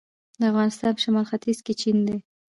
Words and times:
د 0.39 0.41
افغانستان 0.51 0.91
په 0.95 1.01
شمال 1.03 1.25
ختیځ 1.29 1.59
کې 1.65 1.73
چین 1.81 1.97
دی 2.07 2.17